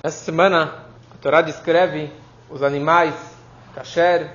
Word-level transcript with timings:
Essa 0.00 0.24
semana 0.24 0.84
a 1.12 1.16
Torá 1.20 1.42
descreve 1.42 2.12
os 2.48 2.62
animais 2.62 3.14
kasher, 3.74 4.30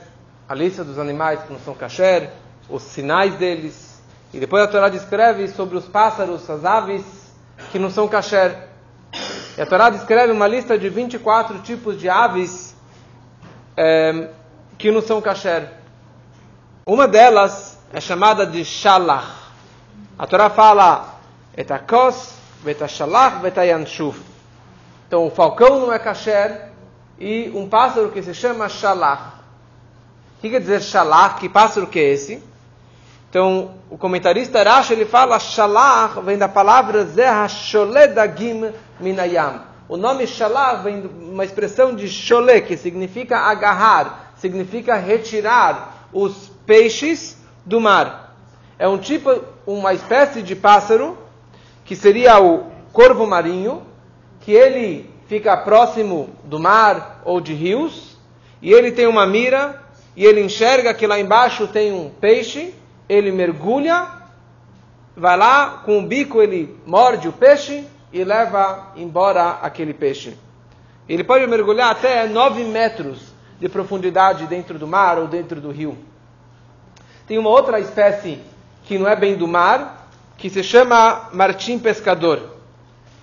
a 0.48 0.54
lista 0.54 0.84
dos 0.84 1.00
animais 1.00 1.42
que 1.44 1.54
não 1.54 1.60
são 1.60 1.74
kasher, 1.74 2.30
os 2.70 2.84
sinais 2.84 3.36
deles. 3.36 4.02
E 4.34 4.40
depois 4.42 4.62
a 4.62 4.68
Torá 4.68 4.90
descreve 4.90 5.48
sobre 5.48 5.78
os 5.78 5.86
pássaros, 5.86 6.50
as 6.50 6.66
aves 6.66 7.06
que 7.72 7.80
não 7.80 7.90
são 7.90 8.10
kasher. 8.10 8.68
E 9.58 9.62
a 9.62 9.66
Torá 9.66 9.90
descreve 9.90 10.34
uma 10.34 10.48
lista 10.48 10.78
de 10.78 10.90
24 10.90 11.60
tipos 11.60 11.98
de 11.98 12.10
aves 12.10 12.76
é, 13.78 14.28
que 14.78 14.92
não 14.92 15.02
são 15.02 15.22
kasher. 15.22 15.70
Uma 16.86 17.08
delas 17.08 17.80
é 17.94 18.02
chamada 18.02 18.46
de 18.46 18.66
shalach. 18.66 19.32
A 20.20 20.28
Torá 20.28 20.50
fala 20.50 21.20
etakos, 21.56 22.34
vetashalach, 22.62 23.42
vetayanshuf. 23.42 24.33
Então 25.14 25.28
o 25.28 25.30
falcão 25.30 25.80
não 25.80 25.94
é 25.94 26.00
kasher 26.00 26.70
e 27.20 27.52
um 27.54 27.70
pássaro 27.70 28.10
que 28.10 28.24
se 28.24 28.34
chama 28.34 28.68
shalach. 28.68 29.22
O 30.40 30.42
que 30.42 30.50
quer 30.50 30.60
dizer 30.60 30.82
shalach? 30.82 31.40
Que 31.40 31.48
pássaro 31.48 31.86
que 31.86 32.00
é 32.00 32.14
esse? 32.14 32.42
Então, 33.30 33.76
o 33.92 33.96
comentarista 33.96 34.64
Rashi, 34.64 34.94
ele 34.94 35.06
fala, 35.06 35.38
shalach 35.38 36.20
vem 36.22 36.36
da 36.36 36.48
palavra 36.48 37.06
zerha 37.06 37.48
sholedagim 37.48 38.74
minayam. 39.00 39.62
O 39.88 39.98
nome 39.98 40.26
shalach 40.26 40.82
vem 40.82 41.02
de 41.02 41.08
uma 41.08 41.46
expressão 41.46 41.96
de 41.96 42.08
shole, 42.08 42.62
que 42.62 42.76
significa 42.76 43.38
agarrar, 43.38 44.34
significa 44.38 44.96
retirar 44.96 46.08
os 46.12 46.50
peixes 46.66 47.38
do 47.64 47.80
mar. 47.80 48.36
É 48.80 48.88
um 48.88 48.98
tipo, 48.98 49.44
uma 49.68 49.94
espécie 49.94 50.42
de 50.42 50.56
pássaro, 50.56 51.16
que 51.86 51.96
seria 51.96 52.42
o 52.42 52.66
corvo 52.92 53.28
marinho, 53.28 53.93
que 54.44 54.52
ele 54.52 55.10
fica 55.28 55.56
próximo 55.56 56.30
do 56.44 56.60
mar 56.60 57.22
ou 57.26 57.40
de 57.40 57.54
rios, 57.54 58.18
e 58.62 58.72
ele 58.72 58.92
tem 58.92 59.08
uma 59.08 59.26
mira, 59.26 59.82
e 60.16 60.26
ele 60.26 60.42
enxerga 60.42 60.94
que 60.94 61.08
lá 61.08 61.20
embaixo 61.20 61.68
tem 61.68 61.92
um 61.92 62.10
peixe, 62.10 62.74
ele 63.08 63.32
mergulha, 63.32 64.08
vai 65.16 65.38
lá, 65.38 65.82
com 65.86 66.00
o 66.00 66.04
bico 66.04 66.42
ele 66.42 66.78
morde 66.86 67.28
o 67.28 67.34
peixe 67.34 67.86
e 68.12 68.24
leva 68.24 68.92
embora 68.96 69.60
aquele 69.62 69.94
peixe. 69.94 70.38
Ele 71.08 71.24
pode 71.24 71.48
mergulhar 71.48 71.92
até 71.92 72.28
9 72.28 72.66
metros 72.66 73.34
de 73.60 73.70
profundidade 73.70 74.46
dentro 74.46 74.78
do 74.78 74.88
mar 74.88 75.18
ou 75.18 75.28
dentro 75.28 75.62
do 75.62 75.72
rio. 75.72 75.98
Tem 77.26 77.38
uma 77.38 77.50
outra 77.50 77.80
espécie 77.80 78.40
que 78.84 78.98
não 78.98 79.08
é 79.08 79.16
bem 79.16 79.36
do 79.36 79.48
mar, 79.48 80.10
que 80.38 80.50
se 80.50 80.64
chama 80.64 81.30
martim 81.32 81.80
pescador. 81.80 82.54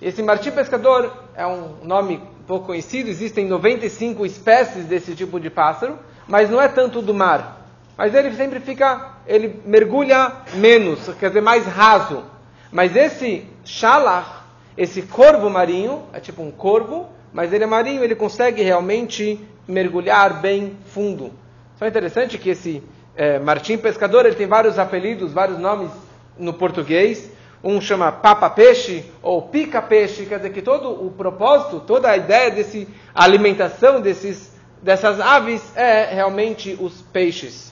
Esse 0.01 0.23
martim 0.23 0.49
pescador 0.49 1.13
é 1.35 1.45
um 1.45 1.75
nome 1.83 2.19
pouco 2.47 2.67
conhecido, 2.67 3.07
existem 3.07 3.45
95 3.47 4.25
espécies 4.25 4.85
desse 4.85 5.13
tipo 5.13 5.39
de 5.39 5.49
pássaro, 5.49 5.99
mas 6.27 6.49
não 6.49 6.59
é 6.59 6.67
tanto 6.67 7.01
do 7.03 7.13
mar. 7.13 7.67
Mas 7.95 8.15
ele 8.15 8.33
sempre 8.35 8.59
fica, 8.59 9.11
ele 9.27 9.61
mergulha 9.63 10.31
menos, 10.55 11.07
quer 11.19 11.27
dizer, 11.27 11.41
mais 11.41 11.65
raso. 11.65 12.23
Mas 12.71 12.95
esse 12.95 13.45
shalach, 13.63 14.41
esse 14.75 15.03
corvo 15.03 15.49
marinho, 15.51 16.01
é 16.13 16.19
tipo 16.19 16.41
um 16.41 16.49
corvo, 16.49 17.07
mas 17.31 17.53
ele 17.53 17.63
é 17.63 17.67
marinho, 17.67 18.03
ele 18.03 18.15
consegue 18.15 18.63
realmente 18.63 19.39
mergulhar 19.67 20.41
bem 20.41 20.77
fundo. 20.87 21.31
Só 21.77 21.85
é 21.85 21.89
interessante 21.89 22.39
que 22.39 22.49
esse 22.49 22.81
é, 23.15 23.37
Martim 23.37 23.77
Pescador, 23.77 24.25
ele 24.25 24.35
tem 24.35 24.47
vários 24.47 24.79
apelidos, 24.79 25.31
vários 25.31 25.59
nomes 25.59 25.91
no 26.39 26.53
português. 26.53 27.29
Um 27.63 27.79
chama 27.79 28.11
Papa 28.11 28.49
Peixe 28.49 29.11
ou 29.21 29.43
Pica 29.43 29.81
Peixe, 29.81 30.25
quer 30.25 30.37
dizer 30.37 30.51
que 30.51 30.61
todo 30.61 31.05
o 31.05 31.11
propósito, 31.11 31.79
toda 31.79 32.09
a 32.09 32.17
ideia 32.17 32.49
desse 32.49 32.87
alimentação 33.13 34.01
desses, 34.01 34.55
dessas 34.81 35.19
aves 35.19 35.75
é 35.77 36.13
realmente 36.13 36.75
os 36.79 37.01
peixes. 37.01 37.71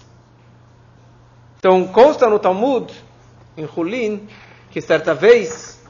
Então 1.58 1.88
consta 1.88 2.30
no 2.30 2.38
Talmud, 2.38 2.94
em 3.58 3.68
Hulin, 3.68 4.28
que 4.70 4.80
certa 4.80 5.14
vez 5.14 5.84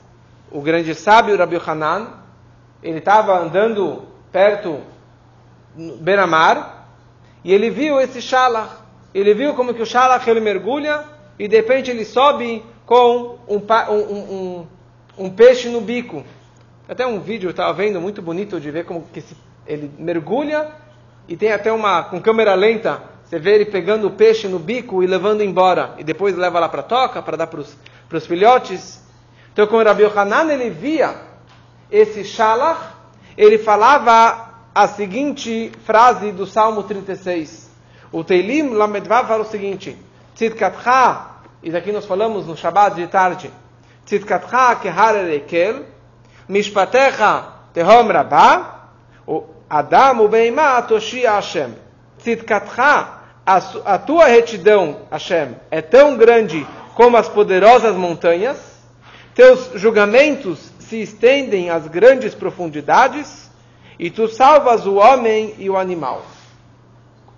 o 0.51 0.61
grande 0.61 0.95
sábio 0.95 1.37
Rabbi 1.37 1.61
Hanan, 1.63 2.07
ele 2.81 2.99
estava 2.99 3.37
andando 3.37 4.07
perto 4.31 4.79
Benamar 5.75 6.87
e 7.43 7.53
ele 7.53 7.69
viu 7.69 7.99
esse 7.99 8.21
shalach. 8.21 8.77
Ele 9.13 9.33
viu 9.33 9.53
como 9.53 9.73
que 9.73 9.81
o 9.81 9.85
shalach 9.85 10.27
ele 10.29 10.39
mergulha 10.39 11.03
e 11.37 11.47
de 11.47 11.55
repente 11.55 11.91
ele 11.91 12.05
sobe 12.05 12.63
com 12.89 13.37
um, 13.47 13.57
um, 13.57 14.17
um, 14.17 14.67
um 15.15 15.29
peixe 15.29 15.69
no 15.69 15.79
bico. 15.79 16.23
Até 16.87 17.05
um 17.05 17.19
vídeo 17.19 17.45
eu 17.45 17.51
estava 17.51 17.71
vendo 17.71 18.01
muito 18.01 18.19
bonito 18.19 18.59
de 18.59 18.71
ver 18.71 18.83
como 18.83 19.03
que 19.13 19.23
ele 19.67 19.91
mergulha 19.99 20.71
e 21.27 21.37
tem 21.37 21.51
até 21.51 21.71
uma 21.71 22.01
com 22.05 22.19
câmera 22.19 22.55
lenta. 22.55 22.99
Você 23.23 23.37
vê 23.37 23.53
ele 23.53 23.65
pegando 23.65 24.07
o 24.07 24.11
peixe 24.11 24.47
no 24.47 24.57
bico 24.57 25.03
e 25.03 25.05
levando 25.05 25.43
embora 25.43 25.93
e 25.99 26.03
depois 26.03 26.35
leva 26.35 26.59
lá 26.59 26.67
para 26.67 26.79
a 26.79 26.83
toca 26.83 27.21
para 27.21 27.37
dar 27.37 27.45
para 27.45 27.59
os 27.59 28.25
filhotes. 28.25 28.99
Então, 29.53 29.67
quando 29.67 29.85
Rabi 29.85 30.05
Hanan 30.05 30.51
ele 30.51 30.71
via 30.71 31.15
esse 31.91 32.23
shalach, 32.23 32.81
ele 33.37 33.59
falava 33.59 34.49
a 34.73 34.87
seguinte 34.87 35.71
frase 35.85 36.31
do 36.31 36.47
Salmo 36.47 36.81
36. 36.81 37.69
O 38.11 38.23
Teilim 38.23 38.69
Lamedvav 38.69 39.27
fala 39.27 39.43
o 39.43 39.47
seguinte: 39.47 39.95
Tzidkatcha 40.33 41.28
e 41.61 41.69
daqui 41.71 41.91
nós 41.91 42.05
falamos 42.05 42.47
no 42.47 42.55
Shabbat 42.55 42.95
de 42.95 43.07
tarde, 43.07 43.51
Tzidkatcha 44.05 44.75
kehar 44.75 45.15
erekel, 45.15 45.85
Mishpatecha 46.47 47.45
tehom 47.73 48.07
rabá, 48.07 48.87
Adam 49.69 50.21
ubeima 50.21 50.81
toshia 50.81 51.33
Hashem. 51.33 51.75
Tzidkatcha, 52.17 53.19
a 53.45 53.97
tua 53.99 54.25
retidão, 54.25 55.01
Hashem, 55.11 55.55
é 55.69 55.81
tão 55.81 56.17
grande 56.17 56.65
como 56.95 57.17
as 57.17 57.29
poderosas 57.29 57.95
montanhas, 57.95 58.57
teus 59.35 59.71
julgamentos 59.75 60.71
se 60.79 61.01
estendem 61.01 61.69
às 61.69 61.87
grandes 61.87 62.33
profundidades, 62.33 63.49
e 63.97 64.09
tu 64.09 64.27
salvas 64.27 64.85
o 64.85 64.95
homem 64.95 65.55
e 65.57 65.69
o 65.69 65.77
animal. 65.77 66.23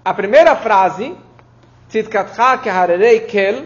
A 0.06 0.14
primeira 0.14 0.56
frase, 0.56 1.16
Tzidkatcha 1.90 2.60
keharerei 2.60 3.22
kel, 3.22 3.66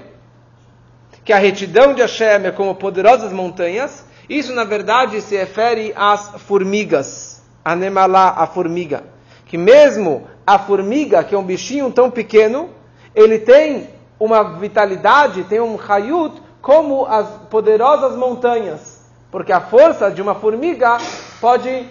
que 1.25 1.33
a 1.33 1.39
retidão 1.39 1.95
de 1.95 2.03
Hashem 2.03 2.45
é 2.45 2.51
como 2.51 2.75
poderosas 2.75 3.33
montanhas, 3.33 4.05
isso 4.29 4.53
na 4.53 4.63
verdade 4.63 5.19
se 5.21 5.35
refere 5.35 5.91
às 5.95 6.39
formigas, 6.43 7.41
a 7.63 7.75
Nemalá, 7.75 8.35
a 8.37 8.45
formiga. 8.45 9.03
Que 9.47 9.57
mesmo 9.57 10.27
a 10.45 10.59
formiga, 10.59 11.23
que 11.23 11.33
é 11.33 11.37
um 11.37 11.43
bichinho 11.43 11.91
tão 11.91 12.11
pequeno, 12.11 12.69
ele 13.15 13.39
tem 13.39 13.89
uma 14.19 14.43
vitalidade, 14.59 15.43
tem 15.45 15.59
um 15.59 15.79
hayut, 15.89 16.39
como 16.61 17.07
as 17.07 17.27
poderosas 17.49 18.15
montanhas. 18.15 19.03
Porque 19.31 19.51
a 19.51 19.61
força 19.61 20.11
de 20.11 20.21
uma 20.21 20.35
formiga 20.35 20.99
pode 21.41 21.87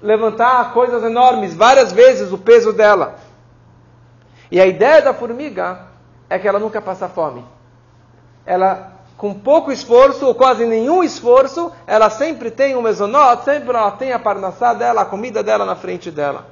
levantar 0.00 0.72
coisas 0.72 1.02
enormes, 1.02 1.52
várias 1.52 1.92
vezes 1.92 2.32
o 2.32 2.38
peso 2.38 2.72
dela. 2.72 3.16
E 4.52 4.60
a 4.60 4.66
ideia 4.66 5.02
da 5.02 5.12
formiga 5.12 5.80
é 6.30 6.38
que 6.38 6.46
ela 6.46 6.60
nunca 6.60 6.80
passa 6.80 7.08
fome 7.08 7.57
ela 8.48 8.92
com 9.18 9.34
pouco 9.34 9.70
esforço, 9.70 10.24
ou 10.24 10.34
quase 10.34 10.64
nenhum 10.64 11.04
esforço, 11.04 11.70
ela 11.86 12.08
sempre 12.08 12.50
tem 12.50 12.74
um 12.74 12.80
mesonot, 12.80 13.44
sempre 13.44 13.68
ela 13.68 13.90
tem 13.90 14.12
a 14.12 14.18
parnassá 14.18 14.72
dela, 14.72 15.02
a 15.02 15.04
comida 15.04 15.42
dela 15.42 15.66
na 15.66 15.76
frente 15.76 16.10
dela. 16.10 16.46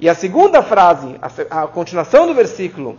E 0.00 0.08
a 0.08 0.14
segunda 0.14 0.62
frase, 0.62 1.14
a, 1.22 1.62
a 1.62 1.66
continuação 1.68 2.26
do 2.26 2.34
versículo, 2.34 2.98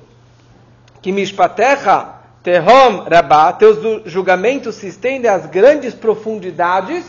que 1.02 1.12
mishpatecha 1.12 2.10
tehom 2.44 3.06
rabá, 3.10 3.52
teus 3.54 4.04
julgamentos 4.06 4.76
se 4.76 4.88
estendem 4.88 5.30
às 5.30 5.48
grandes 5.48 5.94
profundidades, 5.94 7.04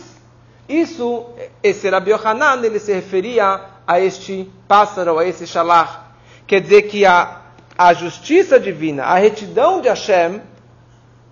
isso, 0.68 1.26
esse 1.62 1.88
Rabi 1.90 2.10
Yohanan, 2.10 2.64
ele 2.64 2.78
se 2.78 2.92
referia 2.92 3.60
a 3.86 4.00
este 4.00 4.50
pássaro, 4.66 5.18
a 5.18 5.26
esse 5.26 5.46
shalach. 5.46 6.00
Quer 6.46 6.62
dizer 6.62 6.82
que 6.82 7.04
a 7.04 7.41
a 7.82 7.94
justiça 7.94 8.60
divina, 8.60 9.02
a 9.02 9.16
retidão 9.16 9.80
de 9.80 9.88
Hashem, 9.88 10.40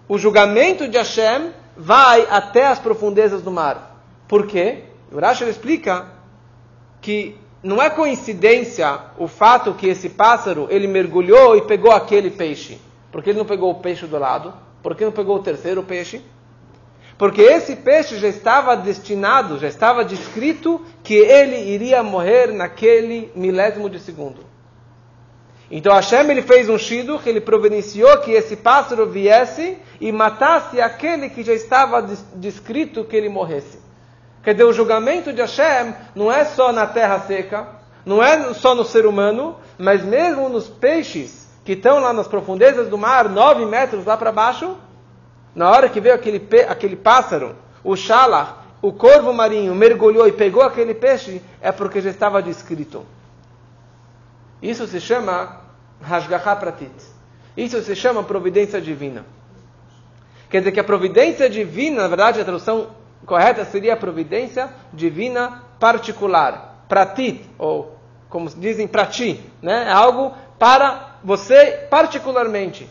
o 0.08 0.18
julgamento 0.18 0.88
de 0.88 0.98
Hashem 0.98 1.52
vai 1.76 2.26
até 2.28 2.66
as 2.66 2.80
profundezas 2.80 3.40
do 3.40 3.52
mar. 3.52 4.04
Por 4.26 4.48
quê? 4.48 4.82
O 5.12 5.20
Rashi 5.20 5.44
explica 5.44 6.08
que 7.00 7.36
não 7.62 7.80
é 7.80 7.88
coincidência 7.88 8.98
o 9.16 9.28
fato 9.28 9.74
que 9.74 9.86
esse 9.86 10.08
pássaro 10.08 10.66
ele 10.70 10.88
mergulhou 10.88 11.56
e 11.56 11.62
pegou 11.62 11.92
aquele 11.92 12.32
peixe. 12.32 12.80
Porque 13.12 13.30
ele 13.30 13.38
não 13.38 13.46
pegou 13.46 13.70
o 13.70 13.76
peixe 13.76 14.08
do 14.08 14.18
lado? 14.18 14.52
Porque 14.82 15.04
não 15.04 15.12
pegou 15.12 15.36
o 15.36 15.42
terceiro 15.42 15.84
peixe? 15.84 16.20
Porque 17.16 17.42
esse 17.42 17.76
peixe 17.76 18.18
já 18.18 18.26
estava 18.26 18.76
destinado, 18.76 19.56
já 19.56 19.68
estava 19.68 20.04
descrito 20.04 20.84
que 21.04 21.14
ele 21.14 21.70
iria 21.72 22.02
morrer 22.02 22.48
naquele 22.48 23.30
milésimo 23.36 23.88
de 23.88 24.00
segundo. 24.00 24.49
Então 25.70 25.94
Hashem 25.94 26.28
ele 26.30 26.42
fez 26.42 26.68
um 26.68 26.76
shiduch, 26.76 27.28
ele 27.28 27.40
providenciou 27.40 28.18
que 28.18 28.32
esse 28.32 28.56
pássaro 28.56 29.06
viesse 29.06 29.78
e 30.00 30.10
matasse 30.10 30.80
aquele 30.80 31.28
que 31.28 31.44
já 31.44 31.52
estava 31.52 32.02
descrito 32.34 33.04
que 33.04 33.14
ele 33.14 33.28
morresse. 33.28 33.78
Quer 34.42 34.54
dizer, 34.54 34.64
o 34.64 34.72
julgamento 34.72 35.32
de 35.32 35.40
Hashem 35.40 35.94
não 36.14 36.32
é 36.32 36.44
só 36.44 36.72
na 36.72 36.86
terra 36.86 37.20
seca, 37.20 37.68
não 38.04 38.22
é 38.22 38.52
só 38.54 38.74
no 38.74 38.84
ser 38.84 39.06
humano, 39.06 39.56
mas 39.78 40.02
mesmo 40.02 40.48
nos 40.48 40.66
peixes 40.68 41.48
que 41.64 41.72
estão 41.72 42.00
lá 42.00 42.12
nas 42.12 42.26
profundezas 42.26 42.88
do 42.88 42.98
mar, 42.98 43.28
nove 43.28 43.64
metros 43.64 44.04
lá 44.04 44.16
para 44.16 44.32
baixo, 44.32 44.76
na 45.54 45.70
hora 45.70 45.88
que 45.88 46.00
veio 46.00 46.14
aquele, 46.14 46.48
aquele 46.68 46.96
pássaro, 46.96 47.54
o 47.84 47.94
Shalach, 47.94 48.54
o 48.82 48.92
corvo 48.92 49.32
marinho, 49.32 49.74
mergulhou 49.74 50.26
e 50.26 50.32
pegou 50.32 50.62
aquele 50.62 50.94
peixe, 50.94 51.42
é 51.60 51.70
porque 51.70 52.00
já 52.00 52.10
estava 52.10 52.42
descrito. 52.42 53.04
Isso 54.62 54.86
se 54.86 55.00
chama 55.00 55.60
Hashgacha 56.02 56.56
Pratit. 56.56 56.92
Isso 57.56 57.80
se 57.82 57.94
chama 57.96 58.22
providência 58.22 58.80
divina. 58.80 59.24
Quer 60.48 60.58
dizer 60.58 60.72
que 60.72 60.80
a 60.80 60.84
providência 60.84 61.48
divina, 61.48 62.02
na 62.02 62.08
verdade, 62.08 62.40
a 62.40 62.44
tradução 62.44 62.88
correta 63.24 63.64
seria 63.64 63.94
a 63.94 63.96
providência 63.96 64.68
divina 64.92 65.62
particular. 65.78 66.84
Pratit, 66.88 67.44
ou 67.58 67.96
como 68.28 68.48
dizem, 68.48 68.86
para 68.86 69.06
ti. 69.06 69.40
Né? 69.62 69.86
É 69.88 69.92
algo 69.92 70.32
para 70.58 71.16
você 71.22 71.86
particularmente. 71.90 72.88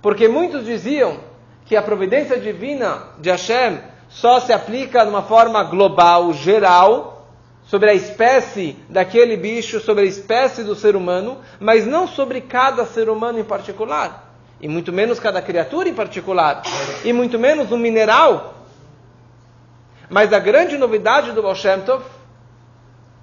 Porque 0.00 0.28
muitos 0.28 0.64
diziam 0.64 1.18
que 1.64 1.76
a 1.76 1.82
providência 1.82 2.38
divina 2.38 3.08
de 3.18 3.30
Hashem 3.30 3.78
só 4.08 4.40
se 4.40 4.52
aplica 4.52 5.02
de 5.02 5.10
uma 5.10 5.22
forma 5.22 5.62
global, 5.64 6.32
geral, 6.32 7.17
sobre 7.68 7.90
a 7.90 7.94
espécie 7.94 8.76
daquele 8.88 9.36
bicho, 9.36 9.78
sobre 9.78 10.04
a 10.04 10.06
espécie 10.06 10.64
do 10.64 10.74
ser 10.74 10.96
humano, 10.96 11.38
mas 11.60 11.86
não 11.86 12.08
sobre 12.08 12.40
cada 12.40 12.86
ser 12.86 13.10
humano 13.10 13.38
em 13.38 13.44
particular. 13.44 14.34
E 14.58 14.66
muito 14.66 14.90
menos 14.90 15.20
cada 15.20 15.40
criatura 15.42 15.88
em 15.88 15.94
particular. 15.94 16.62
E 17.04 17.12
muito 17.12 17.38
menos 17.38 17.70
um 17.70 17.76
mineral. 17.76 18.54
Mas 20.08 20.32
a 20.32 20.38
grande 20.38 20.78
novidade 20.78 21.32
do 21.32 21.42
Baal 21.42 21.54
Shem 21.54 21.80
Tov 21.82 22.02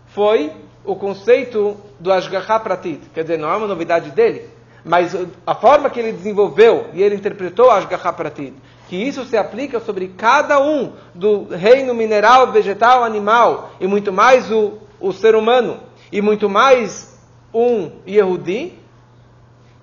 foi 0.09 0.51
o 0.85 0.95
conceito 0.95 1.75
do 1.99 2.13
Ashgaha 2.13 2.59
Pratit. 2.59 3.01
Quer 3.15 3.23
dizer, 3.23 3.39
não 3.39 3.51
é 3.51 3.57
uma 3.57 3.67
novidade 3.67 4.11
dele, 4.11 4.47
mas 4.83 5.17
a 5.45 5.55
forma 5.55 5.89
que 5.89 5.99
ele 5.99 6.11
desenvolveu 6.11 6.91
e 6.93 7.01
ele 7.01 7.15
interpretou 7.15 7.71
Ashgaha 7.71 8.13
Pratit, 8.13 8.53
que 8.87 8.95
isso 8.95 9.25
se 9.25 9.35
aplica 9.35 9.79
sobre 9.79 10.09
cada 10.09 10.59
um 10.59 10.93
do 11.13 11.45
reino 11.45 11.93
mineral, 11.93 12.51
vegetal, 12.51 13.03
animal, 13.03 13.71
e 13.79 13.87
muito 13.87 14.11
mais 14.13 14.51
o, 14.51 14.79
o 14.99 15.11
ser 15.11 15.35
humano, 15.35 15.79
e 16.11 16.21
muito 16.21 16.49
mais 16.49 17.17
um 17.53 17.91
Yehudi, 18.07 18.73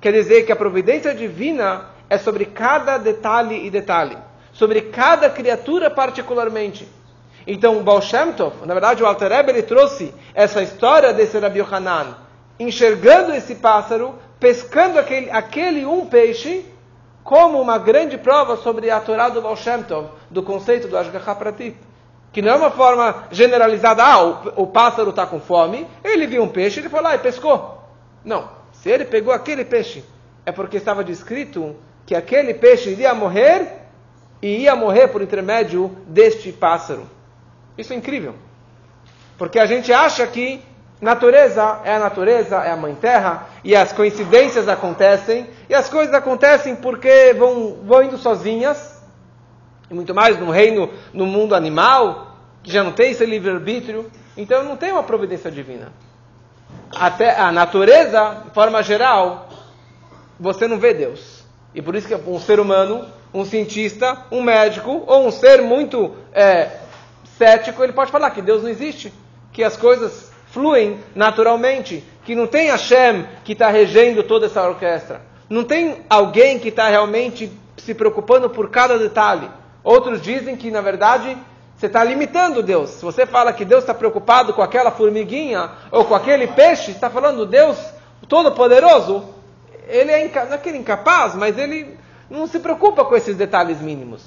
quer 0.00 0.12
dizer 0.12 0.44
que 0.44 0.52
a 0.52 0.56
providência 0.56 1.14
divina 1.14 1.86
é 2.08 2.18
sobre 2.18 2.44
cada 2.44 2.98
detalhe 2.98 3.66
e 3.66 3.70
detalhe, 3.70 4.16
sobre 4.52 4.82
cada 4.82 5.30
criatura 5.30 5.90
particularmente. 5.90 6.86
Então, 7.46 7.78
o 7.78 7.82
Baal 7.82 8.00
Shem 8.00 8.32
Tov, 8.32 8.66
na 8.66 8.74
verdade, 8.74 9.02
o 9.02 9.06
Alter 9.06 9.32
Rebbe, 9.32 9.50
ele 9.50 9.62
trouxe 9.62 10.14
essa 10.34 10.62
história 10.62 11.12
desse 11.12 11.38
Rabi 11.38 11.58
Yohanan, 11.58 12.16
enxergando 12.58 13.32
esse 13.32 13.56
pássaro, 13.56 14.14
pescando 14.38 14.98
aquele, 14.98 15.30
aquele 15.30 15.84
um 15.84 16.06
peixe, 16.06 16.64
como 17.22 17.60
uma 17.60 17.78
grande 17.78 18.18
prova 18.18 18.56
sobre 18.56 18.90
a 18.90 19.00
Torá 19.00 19.28
do 19.28 19.40
Baal 19.40 19.56
Shem 19.56 19.82
Tov, 19.82 20.08
do 20.30 20.42
conceito 20.42 20.88
do 20.88 20.96
Ashgacha 20.96 21.34
Pratit. 21.34 21.76
Que 22.32 22.40
não 22.40 22.52
é 22.52 22.56
uma 22.56 22.70
forma 22.70 23.24
generalizada, 23.30 24.02
ah, 24.02 24.24
o, 24.24 24.62
o 24.62 24.66
pássaro 24.66 25.10
está 25.10 25.26
com 25.26 25.38
fome, 25.38 25.86
ele 26.02 26.26
viu 26.26 26.42
um 26.42 26.48
peixe, 26.48 26.80
ele 26.80 26.88
foi 26.88 27.00
lá 27.00 27.14
e 27.14 27.18
pescou. 27.18 27.78
Não, 28.24 28.48
se 28.72 28.88
ele 28.90 29.04
pegou 29.04 29.32
aquele 29.32 29.64
peixe, 29.64 30.02
é 30.46 30.50
porque 30.50 30.78
estava 30.78 31.04
descrito 31.04 31.76
que 32.06 32.14
aquele 32.14 32.54
peixe 32.54 32.90
iria 32.90 33.14
morrer 33.14 33.82
e 34.40 34.62
ia 34.62 34.74
morrer 34.74 35.08
por 35.08 35.22
intermédio 35.22 35.94
deste 36.06 36.50
pássaro. 36.50 37.08
Isso 37.76 37.92
é 37.92 37.96
incrível. 37.96 38.34
Porque 39.38 39.58
a 39.58 39.66
gente 39.66 39.92
acha 39.92 40.26
que 40.26 40.62
natureza 41.02 41.80
é 41.84 41.96
a 41.96 41.98
natureza, 41.98 42.56
é 42.58 42.70
a 42.70 42.76
mãe 42.76 42.94
terra, 42.94 43.48
e 43.64 43.74
as 43.74 43.92
coincidências 43.92 44.68
acontecem, 44.68 45.50
e 45.68 45.74
as 45.74 45.88
coisas 45.88 46.14
acontecem 46.14 46.76
porque 46.76 47.34
vão, 47.36 47.78
vão 47.82 48.04
indo 48.04 48.16
sozinhas, 48.16 49.02
e 49.90 49.94
muito 49.94 50.14
mais 50.14 50.38
no 50.38 50.48
reino, 50.50 50.88
no 51.12 51.26
mundo 51.26 51.56
animal, 51.56 52.36
que 52.62 52.70
já 52.70 52.84
não 52.84 52.92
tem 52.92 53.10
esse 53.10 53.26
livre-arbítrio, 53.26 54.08
então 54.36 54.62
não 54.62 54.76
tem 54.76 54.92
uma 54.92 55.02
providência 55.02 55.50
divina. 55.50 55.92
Até 56.94 57.36
a 57.36 57.50
natureza, 57.50 58.44
de 58.44 58.54
forma 58.54 58.80
geral, 58.80 59.48
você 60.38 60.68
não 60.68 60.78
vê 60.78 60.94
Deus. 60.94 61.44
E 61.74 61.82
por 61.82 61.96
isso 61.96 62.06
que 62.06 62.14
um 62.14 62.38
ser 62.38 62.60
humano, 62.60 63.06
um 63.34 63.44
cientista, 63.44 64.18
um 64.30 64.40
médico, 64.40 65.02
ou 65.06 65.26
um 65.26 65.32
ser 65.32 65.62
muito 65.62 66.14
é, 66.32 66.70
cético, 67.36 67.82
ele 67.82 67.92
pode 67.92 68.12
falar 68.12 68.30
que 68.30 68.40
Deus 68.40 68.62
não 68.62 68.70
existe, 68.70 69.12
que 69.52 69.64
as 69.64 69.76
coisas 69.76 70.31
fluem 70.52 71.00
naturalmente, 71.14 72.04
que 72.24 72.34
não 72.34 72.46
tem 72.46 72.68
Hashem 72.68 73.26
que 73.44 73.52
está 73.52 73.68
regendo 73.68 74.22
toda 74.22 74.46
essa 74.46 74.62
orquestra. 74.62 75.22
Não 75.50 75.64
tem 75.64 76.02
alguém 76.08 76.58
que 76.58 76.68
está 76.68 76.88
realmente 76.88 77.50
se 77.76 77.94
preocupando 77.94 78.48
por 78.48 78.70
cada 78.70 78.98
detalhe. 78.98 79.50
Outros 79.82 80.22
dizem 80.22 80.56
que, 80.56 80.70
na 80.70 80.80
verdade, 80.80 81.36
você 81.76 81.86
está 81.86 82.04
limitando 82.04 82.62
Deus. 82.62 82.90
Se 82.90 83.04
você 83.04 83.26
fala 83.26 83.52
que 83.52 83.64
Deus 83.64 83.82
está 83.82 83.92
preocupado 83.92 84.52
com 84.54 84.62
aquela 84.62 84.90
formiguinha 84.90 85.70
ou 85.90 86.04
com 86.04 86.14
aquele 86.14 86.46
peixe, 86.46 86.92
está 86.92 87.10
falando 87.10 87.44
Deus 87.44 87.76
Todo-Poderoso. 88.28 89.24
Ele 89.88 90.12
é 90.12 90.24
inca... 90.24 90.44
não 90.44 90.54
é 90.54 90.60
ele 90.64 90.76
é 90.76 90.80
incapaz, 90.80 91.34
mas 91.34 91.58
ele 91.58 91.98
não 92.30 92.46
se 92.46 92.60
preocupa 92.60 93.04
com 93.04 93.16
esses 93.16 93.36
detalhes 93.36 93.80
mínimos. 93.80 94.22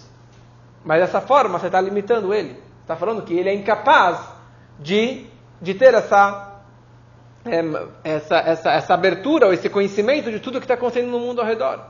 Mas 0.83 1.01
dessa 1.01 1.21
forma 1.21 1.57
você 1.57 1.67
está 1.67 1.79
limitando 1.79 2.33
ele. 2.33 2.59
Está 2.81 2.95
falando 2.95 3.21
que 3.21 3.33
ele 3.33 3.49
é 3.49 3.53
incapaz 3.53 4.19
de, 4.79 5.25
de 5.61 5.73
ter 5.73 5.93
essa, 5.93 6.61
é, 7.45 7.61
essa, 8.03 8.37
essa, 8.37 8.71
essa 8.71 8.93
abertura 8.93 9.47
ou 9.47 9.53
esse 9.53 9.69
conhecimento 9.69 10.31
de 10.31 10.39
tudo 10.39 10.59
que 10.59 10.65
está 10.65 10.73
acontecendo 10.73 11.09
no 11.09 11.19
mundo 11.19 11.41
ao 11.41 11.47
redor. 11.47 11.81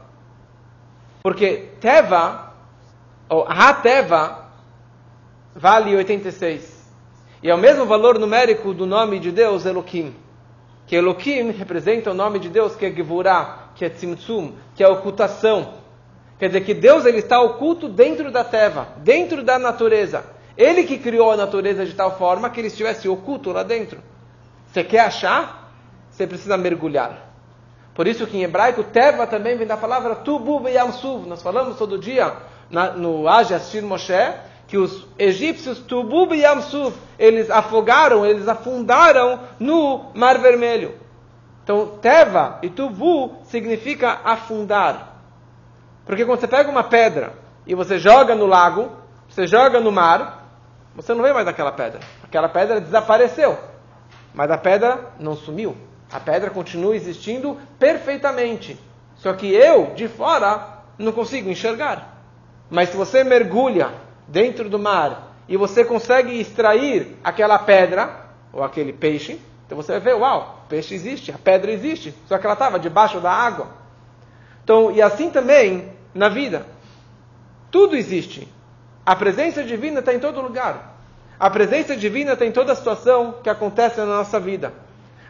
Porque 1.23 1.69
Teva, 1.79 2.53
ou 3.27 3.45
Ha-Teva, 3.47 4.45
vale 5.55 5.95
86. 5.95 6.75
E 7.41 7.49
é 7.49 7.55
o 7.55 7.57
mesmo 7.57 7.85
valor 7.85 8.19
numérico 8.19 8.73
do 8.73 8.85
nome 8.85 9.19
de 9.19 9.31
Deus, 9.31 9.65
Elohim. 9.65 10.15
Que 10.85 10.95
Elohim 10.95 11.51
representa 11.51 12.11
o 12.11 12.13
nome 12.13 12.39
de 12.39 12.49
Deus, 12.49 12.75
que 12.75 12.85
é 12.85 12.91
Gevurah, 12.91 13.69
que 13.75 13.85
é 13.85 13.89
Tzimtzum, 13.89 14.53
que 14.75 14.83
é 14.83 14.87
ocultação. 14.87 15.73
Quer 16.37 16.47
dizer 16.47 16.61
que 16.61 16.73
Deus 16.73 17.05
ele 17.05 17.19
está 17.19 17.39
oculto 17.41 17.87
dentro 17.87 18.31
da 18.31 18.43
Teva, 18.43 18.89
dentro 18.97 19.43
da 19.43 19.57
natureza. 19.57 20.34
Ele 20.57 20.83
que 20.83 20.97
criou 20.97 21.31
a 21.31 21.37
natureza 21.37 21.85
de 21.85 21.93
tal 21.93 22.17
forma 22.17 22.49
que 22.49 22.59
ele 22.59 22.67
estivesse 22.67 23.07
oculto 23.09 23.51
lá 23.51 23.63
dentro. 23.63 23.99
Você 24.67 24.83
quer 24.83 25.01
achar? 25.01 25.71
Você 26.09 26.25
precisa 26.25 26.57
mergulhar. 26.57 27.25
Por 27.93 28.07
isso 28.07 28.27
que 28.27 28.37
em 28.37 28.43
hebraico, 28.43 28.83
Teva 28.83 29.25
também 29.25 29.57
vem 29.57 29.67
da 29.67 29.77
palavra 29.77 30.15
Tubu 30.15 30.67
Yamsuv. 30.67 31.27
Nós 31.27 31.41
falamos 31.41 31.77
todo 31.77 31.97
dia 31.97 32.33
na, 32.69 32.91
no 32.91 33.27
Ajas 33.27 33.69
Shir 33.69 33.83
Moshe 33.83 34.33
que 34.67 34.77
os 34.77 35.07
egípcios 35.17 35.79
Tubu 35.79 36.33
Yamsuv, 36.33 36.93
eles 37.19 37.49
afogaram, 37.49 38.25
eles 38.25 38.47
afundaram 38.47 39.39
no 39.59 40.11
Mar 40.13 40.39
Vermelho. 40.39 40.95
Então, 41.63 41.97
Teva 42.01 42.59
e 42.61 42.69
Tubu 42.69 43.35
significa 43.45 44.19
afundar. 44.23 45.21
Porque 46.05 46.25
quando 46.25 46.39
você 46.39 46.47
pega 46.47 46.69
uma 46.69 46.83
pedra 46.83 47.33
e 47.65 47.73
você 47.73 47.97
joga 47.97 48.35
no 48.35 48.45
lago, 48.45 48.91
você 49.27 49.47
joga 49.47 49.79
no 49.79 49.91
mar, 49.91 50.44
você 50.95 51.13
não 51.13 51.23
vê 51.23 51.33
mais 51.33 51.47
aquela 51.47 51.71
pedra. 51.71 51.99
Aquela 52.23 52.47
pedra 52.47 52.79
desapareceu. 52.79 53.57
Mas 54.33 54.49
a 54.49 54.57
pedra 54.57 55.13
não 55.19 55.35
sumiu. 55.35 55.75
A 56.11 56.19
pedra 56.19 56.49
continua 56.49 56.95
existindo 56.95 57.57
perfeitamente. 57.77 58.79
Só 59.17 59.33
que 59.33 59.53
eu, 59.53 59.93
de 59.95 60.07
fora, 60.07 60.83
não 60.97 61.11
consigo 61.11 61.49
enxergar. 61.49 62.23
Mas 62.69 62.89
se 62.89 62.97
você 62.97 63.23
mergulha 63.23 63.91
dentro 64.27 64.69
do 64.69 64.79
mar 64.79 65.35
e 65.47 65.57
você 65.57 65.83
consegue 65.83 66.39
extrair 66.39 67.17
aquela 67.23 67.59
pedra, 67.59 68.25
ou 68.51 68.63
aquele 68.63 68.93
peixe, 68.93 69.39
então 69.65 69.75
você 69.75 69.93
vai 69.93 70.01
ver, 70.01 70.15
uau, 70.15 70.63
o 70.65 70.69
peixe 70.69 70.95
existe, 70.95 71.31
a 71.31 71.37
pedra 71.37 71.71
existe, 71.71 72.13
só 72.27 72.37
que 72.37 72.45
ela 72.45 72.53
estava 72.53 72.79
debaixo 72.79 73.19
da 73.19 73.31
água. 73.31 73.67
Então, 74.63 74.91
e 74.91 75.01
assim 75.01 75.29
também 75.29 75.91
na 76.13 76.29
vida. 76.29 76.65
Tudo 77.69 77.95
existe. 77.95 78.47
A 79.05 79.15
presença 79.15 79.63
divina 79.63 79.99
está 79.99 80.13
em 80.13 80.19
todo 80.19 80.41
lugar. 80.41 80.95
A 81.39 81.49
presença 81.49 81.95
divina 81.95 82.33
está 82.33 82.45
em 82.45 82.51
toda 82.51 82.73
situação 82.73 83.35
que 83.43 83.49
acontece 83.49 83.99
na 83.99 84.05
nossa 84.05 84.39
vida. 84.39 84.73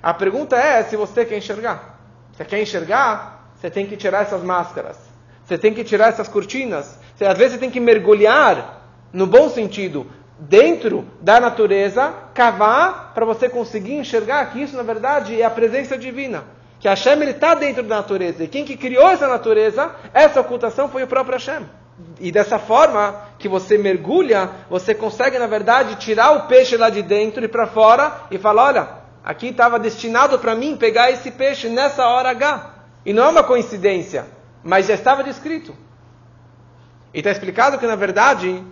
A 0.02 0.14
pergunta 0.14 0.56
é 0.56 0.84
se 0.84 0.96
você 0.96 1.26
quer 1.26 1.38
enxergar. 1.38 2.00
Você 2.32 2.46
quer 2.46 2.62
enxergar? 2.62 3.50
Você 3.60 3.70
tem 3.70 3.86
que 3.86 3.98
tirar 3.98 4.22
essas 4.22 4.44
máscaras. 4.44 4.98
Você 5.44 5.58
tem 5.58 5.74
que 5.74 5.84
tirar 5.84 6.10
essas 6.10 6.28
cortinas. 6.28 6.98
Você, 7.16 7.26
às 7.26 7.38
vezes 7.38 7.54
você 7.54 7.60
tem 7.60 7.72
que 7.72 7.80
mergulhar, 7.80 8.82
no 9.12 9.26
bom 9.26 9.50
sentido, 9.50 10.08
dentro 10.38 11.06
da 11.22 11.40
natureza, 11.40 12.14
cavar 12.34 13.14
para 13.14 13.26
você 13.26 13.50
conseguir 13.50 13.96
enxergar 13.96 14.46
que 14.52 14.62
isso, 14.62 14.76
na 14.78 14.84
verdade, 14.84 15.42
é 15.42 15.46
a 15.46 15.50
presença 15.50 15.98
divina. 15.98 16.44
Que 16.80 16.88
Hashem 16.88 17.24
está 17.24 17.56
dentro 17.56 17.84
da 17.84 17.98
natureza. 17.98 18.44
E 18.44 18.48
quem 18.48 18.64
que 18.64 18.78
criou 18.78 19.10
essa 19.10 19.28
natureza, 19.28 19.92
essa 20.14 20.40
ocultação 20.40 20.88
foi 20.88 21.04
o 21.04 21.08
próprio 21.08 21.34
Hashem. 21.34 21.66
E 22.20 22.32
dessa 22.32 22.60
forma, 22.60 23.22
que 23.46 23.50
você 23.50 23.78
mergulha, 23.78 24.50
você 24.68 24.96
consegue, 24.96 25.38
na 25.38 25.46
verdade, 25.46 25.98
tirar 25.98 26.32
o 26.32 26.48
peixe 26.48 26.76
lá 26.76 26.90
de 26.90 27.04
dentro 27.04 27.46
e 27.46 27.48
para 27.48 27.68
fora 27.68 28.22
e 28.32 28.40
falar: 28.40 28.64
olha, 28.64 28.90
aqui 29.24 29.50
estava 29.50 29.78
destinado 29.78 30.40
para 30.40 30.56
mim 30.56 30.76
pegar 30.76 31.12
esse 31.12 31.30
peixe 31.30 31.70
nessa 31.70 32.08
hora 32.08 32.32
H. 32.32 32.72
E 33.06 33.14
não 33.14 33.26
é 33.26 33.30
uma 33.30 33.44
coincidência, 33.44 34.26
mas 34.64 34.88
já 34.88 34.96
estava 34.96 35.24
descrito. 35.24 35.76
E 37.14 37.20
está 37.20 37.30
explicado 37.30 37.78
que, 37.78 37.86
na 37.86 37.96
verdade, 37.96 38.64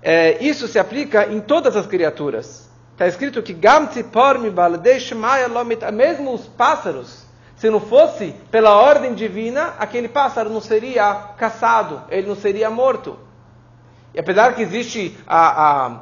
é, 0.00 0.38
isso 0.40 0.68
se 0.68 0.78
aplica 0.78 1.26
em 1.26 1.40
todas 1.40 1.76
as 1.76 1.84
criaturas. 1.84 2.70
Está 2.92 3.08
escrito 3.08 3.42
que 3.42 3.52
mesmo 5.92 6.32
os 6.32 6.46
pássaros, 6.46 7.26
se 7.56 7.68
não 7.68 7.80
fosse 7.80 8.32
pela 8.48 8.76
ordem 8.76 9.12
divina, 9.12 9.74
aquele 9.76 10.06
pássaro 10.06 10.50
não 10.50 10.60
seria 10.60 11.12
caçado, 11.36 12.00
ele 12.10 12.28
não 12.28 12.36
seria 12.36 12.70
morto. 12.70 13.18
E 14.14 14.20
apesar 14.20 14.54
que 14.54 14.62
existe 14.62 15.16
a, 15.26 15.86
a, 15.86 16.00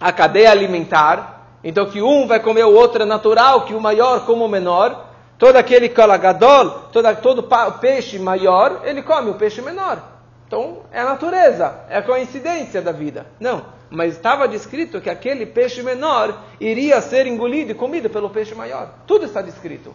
a 0.00 0.12
cadeia 0.12 0.50
alimentar, 0.50 1.58
então 1.64 1.86
que 1.86 2.00
um 2.00 2.26
vai 2.26 2.40
comer 2.40 2.64
o 2.64 2.74
outro 2.74 3.02
é 3.02 3.06
natural, 3.06 3.64
que 3.64 3.74
o 3.74 3.80
maior 3.80 4.24
come 4.24 4.42
o 4.42 4.48
menor, 4.48 5.06
todo 5.38 5.56
aquele 5.56 5.88
colagadol, 5.88 6.88
todo, 6.92 7.16
todo 7.16 7.48
peixe 7.80 8.18
maior, 8.18 8.82
ele 8.84 9.02
come 9.02 9.30
o 9.30 9.34
peixe 9.34 9.60
menor. 9.60 10.00
Então 10.46 10.82
é 10.92 11.00
a 11.00 11.04
natureza, 11.04 11.80
é 11.88 11.96
a 11.96 12.02
coincidência 12.02 12.82
da 12.82 12.92
vida. 12.92 13.26
Não, 13.40 13.64
mas 13.90 14.14
estava 14.14 14.46
descrito 14.46 15.00
que 15.00 15.10
aquele 15.10 15.46
peixe 15.46 15.82
menor 15.82 16.42
iria 16.60 17.00
ser 17.00 17.26
engolido 17.26 17.72
e 17.72 17.74
comido 17.74 18.10
pelo 18.10 18.30
peixe 18.30 18.54
maior. 18.54 18.94
Tudo 19.06 19.24
está 19.24 19.42
descrito. 19.42 19.94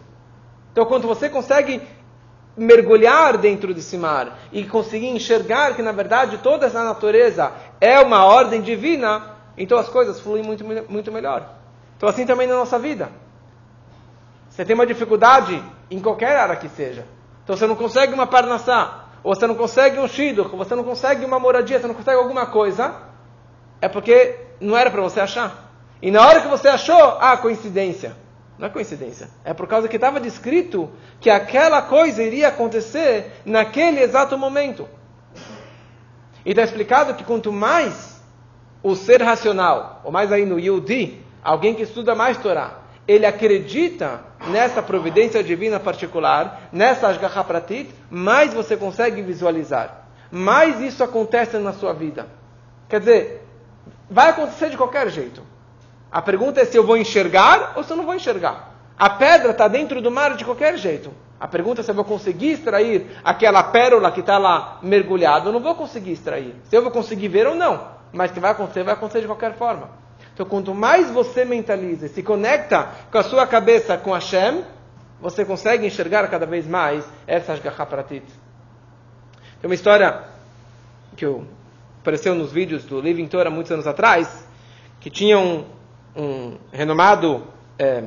Então 0.72 0.84
quando 0.84 1.06
você 1.06 1.28
consegue 1.28 1.80
mergulhar 2.58 3.38
dentro 3.38 3.72
desse 3.72 3.96
mar 3.96 4.38
e 4.52 4.64
conseguir 4.64 5.08
enxergar 5.08 5.74
que 5.74 5.82
na 5.82 5.92
verdade 5.92 6.38
toda 6.38 6.66
essa 6.66 6.82
natureza 6.82 7.52
é 7.80 7.98
uma 8.00 8.24
ordem 8.24 8.60
divina, 8.60 9.36
então 9.56 9.78
as 9.78 9.88
coisas 9.88 10.20
fluem 10.20 10.42
muito, 10.42 10.64
muito 10.88 11.12
melhor. 11.12 11.48
Então 11.96 12.08
assim 12.08 12.26
também 12.26 12.46
na 12.46 12.56
nossa 12.56 12.78
vida. 12.78 13.10
Você 14.50 14.64
tem 14.64 14.74
uma 14.74 14.86
dificuldade 14.86 15.62
em 15.90 16.00
qualquer 16.00 16.36
área 16.36 16.56
que 16.56 16.68
seja. 16.68 17.06
Então 17.44 17.56
você 17.56 17.66
não 17.66 17.76
consegue 17.76 18.12
uma 18.12 18.26
parnassá, 18.26 19.04
ou 19.22 19.34
você 19.34 19.46
não 19.46 19.54
consegue 19.54 19.98
um 19.98 20.08
shidduch, 20.08 20.50
ou 20.50 20.58
você 20.58 20.74
não 20.74 20.84
consegue 20.84 21.24
uma 21.24 21.38
moradia, 21.38 21.78
você 21.78 21.86
não 21.86 21.94
consegue 21.94 22.18
alguma 22.18 22.46
coisa, 22.46 22.94
é 23.80 23.88
porque 23.88 24.36
não 24.60 24.76
era 24.76 24.90
para 24.90 25.00
você 25.00 25.20
achar. 25.20 25.70
E 26.02 26.10
na 26.10 26.26
hora 26.26 26.40
que 26.40 26.48
você 26.48 26.68
achou, 26.68 27.18
ah, 27.20 27.36
coincidência. 27.36 28.16
Não 28.58 28.66
é 28.66 28.70
coincidência. 28.70 29.28
É 29.44 29.54
por 29.54 29.68
causa 29.68 29.86
que 29.88 29.96
estava 29.96 30.18
descrito 30.18 30.90
que 31.20 31.30
aquela 31.30 31.80
coisa 31.80 32.22
iria 32.22 32.48
acontecer 32.48 33.40
naquele 33.44 34.00
exato 34.00 34.36
momento. 34.36 34.88
E 36.44 36.50
está 36.50 36.62
explicado 36.62 37.14
que 37.14 37.24
quanto 37.24 37.52
mais 37.52 38.20
o 38.82 38.96
ser 38.96 39.22
racional, 39.22 40.00
ou 40.04 40.10
mais 40.10 40.32
aí 40.32 40.44
no 40.44 40.58
Yudi, 40.58 41.22
alguém 41.42 41.74
que 41.74 41.82
estuda 41.82 42.14
mais 42.14 42.36
Torá, 42.38 42.78
ele 43.06 43.26
acredita 43.26 44.20
nessa 44.48 44.82
providência 44.82 45.42
divina 45.42 45.78
particular, 45.78 46.68
nessa 46.72 47.08
Ashgaha 47.08 47.44
Pratit, 47.44 47.90
mais 48.10 48.52
você 48.52 48.76
consegue 48.76 49.22
visualizar. 49.22 50.08
Mais 50.30 50.80
isso 50.80 51.02
acontece 51.02 51.56
na 51.58 51.72
sua 51.72 51.92
vida. 51.92 52.26
Quer 52.88 53.00
dizer, 53.00 53.46
vai 54.10 54.30
acontecer 54.30 54.68
de 54.70 54.76
qualquer 54.76 55.08
jeito. 55.10 55.42
A 56.10 56.22
pergunta 56.22 56.60
é 56.60 56.64
se 56.64 56.76
eu 56.76 56.84
vou 56.84 56.96
enxergar 56.96 57.74
ou 57.76 57.84
se 57.84 57.92
eu 57.92 57.96
não 57.96 58.04
vou 58.04 58.14
enxergar. 58.14 58.74
A 58.98 59.10
pedra 59.10 59.50
está 59.50 59.68
dentro 59.68 60.00
do 60.00 60.10
mar 60.10 60.34
de 60.36 60.44
qualquer 60.44 60.76
jeito. 60.76 61.12
A 61.38 61.46
pergunta 61.46 61.80
é 61.80 61.84
se 61.84 61.90
eu 61.90 61.94
vou 61.94 62.04
conseguir 62.04 62.52
extrair 62.52 63.06
aquela 63.22 63.62
pérola 63.62 64.10
que 64.10 64.20
está 64.20 64.38
lá 64.38 64.78
mergulhada. 64.82 65.48
Eu 65.48 65.52
não 65.52 65.60
vou 65.60 65.74
conseguir 65.74 66.12
extrair. 66.12 66.56
Se 66.64 66.76
eu 66.76 66.82
vou 66.82 66.90
conseguir 66.90 67.28
ver 67.28 67.46
ou 67.46 67.54
não. 67.54 67.96
Mas 68.12 68.30
que 68.30 68.40
vai 68.40 68.50
acontecer, 68.50 68.82
vai 68.82 68.94
acontecer 68.94 69.20
de 69.20 69.26
qualquer 69.26 69.54
forma. 69.54 69.90
Então, 70.34 70.46
quanto 70.46 70.74
mais 70.74 71.10
você 71.10 71.44
mentaliza, 71.44 72.08
se 72.08 72.22
conecta 72.22 72.88
com 73.10 73.18
a 73.18 73.22
sua 73.22 73.46
cabeça 73.46 73.96
com 73.98 74.12
Hashem, 74.12 74.64
você 75.20 75.44
consegue 75.44 75.86
enxergar 75.86 76.26
cada 76.28 76.46
vez 76.46 76.66
mais 76.66 77.04
essa 77.26 77.52
Ashgaha. 77.52 77.86
Tem 78.02 78.22
uma 79.64 79.74
história 79.74 80.22
que 81.16 81.26
apareceu 82.00 82.34
nos 82.34 82.52
vídeos 82.52 82.84
do 82.84 83.00
Living 83.00 83.26
Torah 83.26 83.50
muitos 83.50 83.72
anos 83.72 83.86
atrás, 83.86 84.46
que 85.00 85.10
tinha 85.10 85.38
um, 85.38 85.64
um 86.18 86.58
renomado 86.72 87.44
é, 87.78 88.04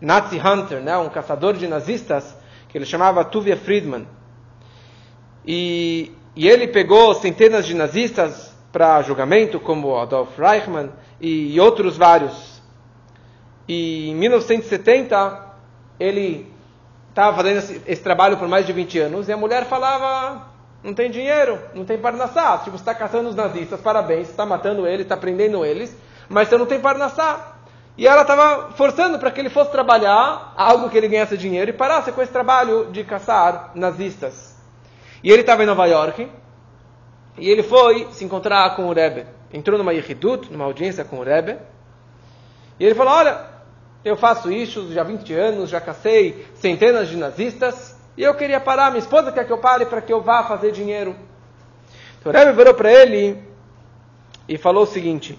Nazi 0.00 0.40
Hunter, 0.40 0.80
né, 0.80 0.96
um 0.96 1.10
caçador 1.10 1.54
de 1.54 1.68
nazistas, 1.68 2.34
que 2.68 2.78
ele 2.78 2.86
chamava 2.86 3.22
Tuvia 3.24 3.58
Friedman. 3.58 4.06
E, 5.46 6.12
e 6.34 6.48
ele 6.48 6.68
pegou 6.68 7.14
centenas 7.14 7.66
de 7.66 7.74
nazistas 7.74 8.56
para 8.72 9.02
julgamento, 9.02 9.60
como 9.60 9.98
Adolf 9.98 10.38
Reichmann 10.38 10.90
e, 11.20 11.54
e 11.54 11.60
outros 11.60 11.98
vários. 11.98 12.62
E 13.68 14.08
em 14.08 14.14
1970, 14.14 15.50
ele 16.00 16.50
estava 17.10 17.36
fazendo 17.36 17.58
esse, 17.58 17.82
esse, 17.86 18.02
trabalho 18.02 18.38
por 18.38 18.48
mais 18.48 18.66
de 18.66 18.72
20 18.72 18.98
anos, 18.98 19.28
e 19.28 19.32
a 19.32 19.36
mulher 19.36 19.66
falava, 19.66 20.48
não 20.82 20.94
tem 20.94 21.10
dinheiro, 21.10 21.58
não 21.74 21.84
tem 21.84 21.98
parnassá, 21.98 22.56
tipo, 22.58 22.70
você 22.70 22.82
está 22.82 22.94
caçando 22.94 23.28
os 23.28 23.36
nazistas, 23.36 23.80
parabéns, 23.80 24.30
está 24.30 24.46
matando 24.46 24.86
eles, 24.86 25.02
está 25.02 25.16
prendendo 25.16 25.64
eles, 25.64 25.94
mas 26.32 26.48
você 26.48 26.56
não 26.56 26.66
tem 26.66 26.80
parnassá. 26.80 27.52
E 27.96 28.06
ela 28.06 28.22
estava 28.22 28.72
forçando 28.72 29.18
para 29.18 29.30
que 29.30 29.38
ele 29.38 29.50
fosse 29.50 29.70
trabalhar 29.70 30.54
algo 30.56 30.88
que 30.88 30.96
ele 30.96 31.08
ganhasse 31.08 31.36
dinheiro 31.36 31.70
e 31.70 31.74
parasse 31.74 32.10
com 32.10 32.22
esse 32.22 32.32
trabalho 32.32 32.90
de 32.90 33.04
caçar 33.04 33.70
nazistas. 33.74 34.56
E 35.22 35.30
ele 35.30 35.42
estava 35.42 35.62
em 35.62 35.66
Nova 35.66 35.86
York 35.86 36.28
e 37.38 37.48
ele 37.48 37.62
foi 37.62 38.08
se 38.12 38.24
encontrar 38.24 38.74
com 38.74 38.86
o 38.86 38.92
Rebbe. 38.92 39.26
Entrou 39.52 39.78
numa 39.78 39.92
Yehidut, 39.92 40.50
numa 40.50 40.64
audiência 40.64 41.04
com 41.04 41.18
o 41.18 41.22
Rebbe. 41.22 41.58
E 42.80 42.84
ele 42.84 42.94
falou: 42.94 43.12
Olha, 43.12 43.46
eu 44.02 44.16
faço 44.16 44.50
isso 44.50 44.90
já 44.92 45.02
há 45.02 45.04
20 45.04 45.34
anos, 45.34 45.70
já 45.70 45.80
cacei 45.80 46.46
centenas 46.54 47.08
de 47.08 47.16
nazistas 47.16 47.94
e 48.16 48.22
eu 48.22 48.34
queria 48.34 48.58
parar. 48.58 48.90
Minha 48.90 49.00
esposa 49.00 49.30
quer 49.30 49.46
que 49.46 49.52
eu 49.52 49.58
pare 49.58 49.84
para 49.84 50.00
que 50.00 50.12
eu 50.12 50.22
vá 50.22 50.42
fazer 50.44 50.72
dinheiro. 50.72 51.14
Então 52.18 52.32
o 52.32 52.34
Rebbe 52.34 52.52
virou 52.52 52.72
para 52.72 52.90
ele 52.90 53.42
e 54.48 54.56
falou 54.56 54.84
o 54.84 54.86
seguinte. 54.86 55.38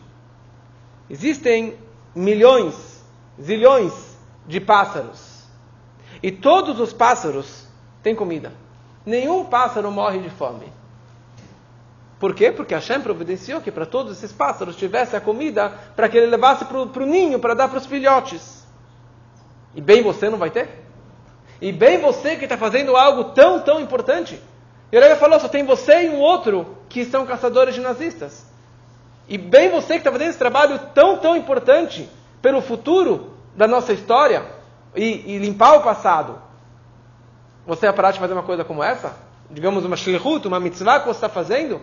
Existem 1.10 1.78
milhões, 2.16 3.04
zilhões 3.42 3.94
de 4.48 4.60
pássaros. 4.60 5.44
E 6.22 6.32
todos 6.32 6.80
os 6.80 6.94
pássaros 6.94 7.68
têm 8.02 8.16
comida. 8.16 8.54
Nenhum 9.06 9.46
pássaro 9.46 9.92
morre 9.92 10.20
de 10.20 10.30
fome. 10.30 10.72
Por 12.20 12.34
quê? 12.34 12.52
Porque 12.52 12.74
Hashem 12.74 13.02
providenciou 13.02 13.60
que 13.60 13.72
para 13.72 13.86
todos 13.86 14.14
esses 14.14 14.32
pássaros 14.32 14.78
tivesse 14.78 15.14
a 15.14 15.20
comida 15.20 15.70
para 15.94 16.08
que 16.08 16.18
ele 16.18 16.28
levasse 16.28 16.64
para 16.64 16.78
o 16.78 17.06
ninho, 17.06 17.38
para 17.38 17.54
dar 17.54 17.68
para 17.68 17.80
os 17.80 17.86
filhotes. 17.86 18.66
E 19.76 19.82
bem 19.82 20.02
você 20.02 20.30
não 20.30 20.38
vai 20.38 20.50
ter? 20.50 20.70
E 21.60 21.72
bem 21.72 21.98
você 21.98 22.38
que 22.38 22.46
está 22.46 22.58
fazendo 22.58 22.96
algo 22.96 23.26
tão, 23.34 23.60
tão 23.60 23.80
importante. 23.80 24.40
E 24.92 24.96
ele 24.96 25.16
falou, 25.16 25.40
só 25.40 25.50
tem 25.50 25.66
você 25.66 26.06
e 26.06 26.10
um 26.12 26.20
outro 26.20 26.78
que 26.88 27.04
são 27.04 27.26
caçadores 27.26 27.76
de 27.76 27.82
nazistas. 27.82 28.46
E 29.28 29.38
bem 29.38 29.70
você 29.70 29.94
que 29.94 30.00
está 30.00 30.12
fazendo 30.12 30.30
esse 30.30 30.40
trabalho 30.40 30.80
tão, 30.94 31.18
tão 31.18 31.36
importante 31.36 32.10
pelo 32.42 32.62
futuro 32.62 33.34
da 33.56 33.68
nossa 33.68 33.94
história 33.94 34.44
e, 34.96 35.36
e 35.36 35.38
limpar 35.38 35.76
o 35.76 35.82
passado. 35.82 36.42
Você 37.66 37.86
vai 37.86 37.96
parar 37.96 38.12
de 38.12 38.20
fazer 38.20 38.34
uma 38.34 38.44
coisa 38.44 38.64
como 38.64 38.84
essa? 38.84 39.16
Digamos 39.50 39.86
uma 39.86 39.96
shlichut, 39.96 40.48
uma 40.48 40.60
mitzvah 40.60 41.00
que 41.00 41.06
você 41.06 41.18
está 41.18 41.30
fazendo? 41.30 41.80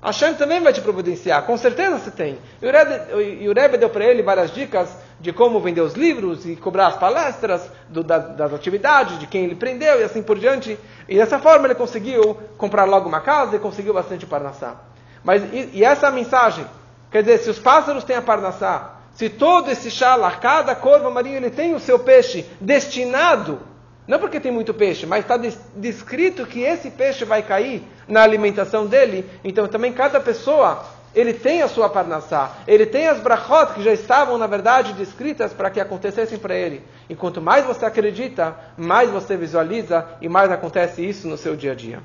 A 0.00 0.08
Hashem 0.08 0.34
também 0.34 0.60
vai 0.60 0.72
te 0.72 0.80
providenciar, 0.80 1.42
com 1.42 1.56
certeza 1.56 1.98
você 1.98 2.10
tem. 2.10 2.38
E 2.62 3.48
o 3.48 3.52
Rebbe 3.52 3.78
deu 3.78 3.90
para 3.90 4.04
ele 4.04 4.22
várias 4.22 4.52
dicas 4.52 4.88
de 5.18 5.32
como 5.32 5.58
vender 5.58 5.80
os 5.80 5.94
livros 5.94 6.46
e 6.46 6.54
cobrar 6.54 6.86
as 6.86 6.96
palestras 6.96 7.68
do, 7.88 8.04
da, 8.04 8.18
das 8.18 8.54
atividades, 8.54 9.18
de 9.18 9.26
quem 9.26 9.44
ele 9.44 9.56
prendeu 9.56 9.98
e 10.00 10.04
assim 10.04 10.22
por 10.22 10.38
diante. 10.38 10.78
E 11.08 11.16
dessa 11.16 11.40
forma 11.40 11.66
ele 11.66 11.74
conseguiu 11.74 12.36
comprar 12.56 12.84
logo 12.84 13.08
uma 13.08 13.20
casa 13.20 13.56
e 13.56 13.58
conseguiu 13.58 13.92
bastante 13.92 14.24
parnassá. 14.24 14.76
Mas 15.22 15.42
e, 15.52 15.70
e 15.74 15.84
essa 15.84 16.10
mensagem, 16.10 16.66
quer 17.10 17.22
dizer, 17.22 17.38
se 17.38 17.50
os 17.50 17.58
pássaros 17.58 18.04
têm 18.04 18.16
a 18.16 18.22
parnassá, 18.22 18.98
se 19.12 19.28
todo 19.28 19.70
esse 19.70 19.90
shalach, 19.90 20.38
cada 20.38 20.74
corvo 20.76 21.10
marinho, 21.10 21.36
ele 21.36 21.50
tem 21.50 21.74
o 21.74 21.80
seu 21.80 21.98
peixe 21.98 22.46
destinado, 22.60 23.58
não 24.06 24.18
porque 24.18 24.38
tem 24.38 24.52
muito 24.52 24.72
peixe, 24.72 25.06
mas 25.06 25.24
está 25.24 25.36
descrito 25.74 26.46
que 26.46 26.60
esse 26.60 26.90
peixe 26.90 27.24
vai 27.24 27.42
cair 27.42 27.82
na 28.06 28.22
alimentação 28.22 28.86
dele, 28.86 29.28
então 29.42 29.66
também 29.66 29.92
cada 29.92 30.20
pessoa, 30.20 30.84
ele 31.14 31.34
tem 31.34 31.62
a 31.62 31.68
sua 31.68 31.88
parnassá, 31.88 32.52
ele 32.66 32.86
tem 32.86 33.08
as 33.08 33.18
brachot 33.18 33.74
que 33.74 33.82
já 33.82 33.92
estavam, 33.92 34.38
na 34.38 34.46
verdade, 34.46 34.92
descritas 34.92 35.52
para 35.52 35.68
que 35.68 35.80
acontecessem 35.80 36.38
para 36.38 36.54
ele. 36.54 36.82
E 37.08 37.16
quanto 37.16 37.42
mais 37.42 37.64
você 37.64 37.84
acredita, 37.84 38.56
mais 38.76 39.10
você 39.10 39.36
visualiza 39.36 40.06
e 40.20 40.28
mais 40.28 40.50
acontece 40.50 41.04
isso 41.04 41.26
no 41.26 41.36
seu 41.36 41.56
dia 41.56 41.72
a 41.72 41.74
dia. 41.74 42.00